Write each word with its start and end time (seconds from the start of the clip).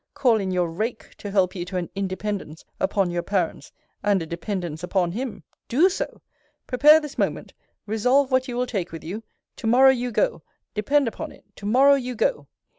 Call 0.15 0.39
in 0.39 0.49
your 0.49 0.67
rake 0.67 1.13
to 1.17 1.29
help 1.29 1.53
you 1.53 1.63
to 1.65 1.77
an 1.77 1.87
independence 1.93 2.65
upon 2.79 3.11
your 3.11 3.21
parents, 3.21 3.71
and 4.01 4.19
a 4.19 4.25
dependence 4.25 4.81
upon 4.81 5.11
him! 5.11 5.43
Do 5.67 5.89
so! 5.89 6.23
Prepare 6.65 6.99
this 6.99 7.19
moment 7.19 7.53
resolve 7.85 8.31
what 8.31 8.47
you 8.47 8.57
will 8.57 8.65
take 8.65 8.91
with 8.91 9.03
you 9.03 9.21
to 9.57 9.67
morrow 9.67 9.91
you 9.91 10.11
go 10.11 10.41
depend 10.73 11.07
upon 11.07 11.31
it 11.31 11.45
to 11.57 11.67
morrow 11.67 11.93
you 11.93 12.15
go! 12.15 12.47